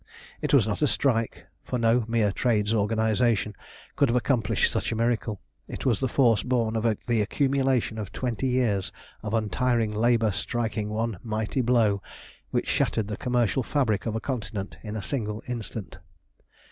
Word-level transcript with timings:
It 0.41 0.51
was 0.51 0.67
not 0.67 0.81
a 0.81 0.87
strike, 0.87 1.45
for 1.63 1.77
no 1.77 2.05
mere 2.07 2.31
trade 2.31 2.73
organisation 2.73 3.53
could 3.95 4.09
have 4.09 4.15
accomplished 4.15 4.71
such 4.71 4.91
a 4.91 4.95
miracle. 4.95 5.39
It 5.67 5.85
was 5.85 5.99
the 5.99 6.07
force 6.07 6.41
born 6.41 6.75
of 6.75 6.97
the 7.05 7.21
accumulation 7.21 7.99
of 7.99 8.11
twenty 8.11 8.47
years 8.47 8.91
of 9.21 9.35
untiring 9.35 9.93
labour 9.93 10.31
striking 10.31 10.89
one 10.89 11.19
mighty 11.21 11.61
blow 11.61 12.01
which 12.49 12.67
shattered 12.67 13.09
the 13.09 13.15
commercial 13.17 13.61
fabric 13.61 14.07
of 14.07 14.15
a 14.15 14.19
continent 14.19 14.75
in 14.81 14.95
a 14.95 15.03
single 15.03 15.43
instant. 15.47 15.99